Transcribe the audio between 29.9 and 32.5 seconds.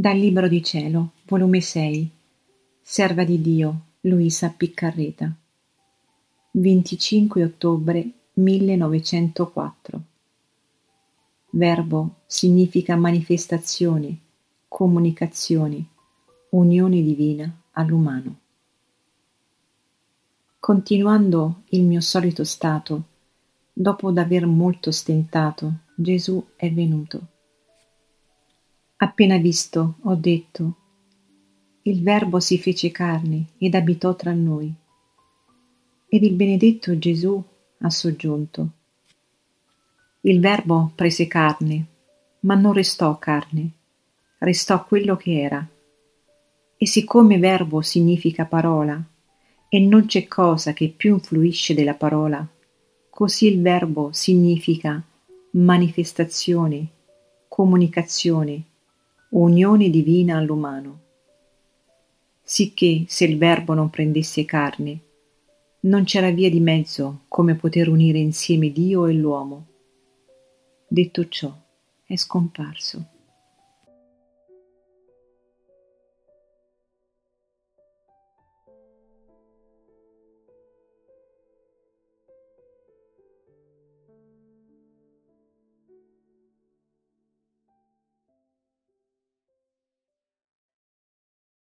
ho detto, il Verbo